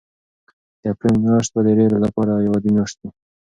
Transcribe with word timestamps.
د 0.81 0.83
اپریل 0.93 1.17
میاشت 1.25 1.49
به 1.53 1.61
د 1.67 1.69
ډېرو 1.79 1.97
لپاره 2.05 2.31
یوه 2.45 2.55
عادي 2.57 2.69
میاشت 2.75 2.97
وي. 3.01 3.09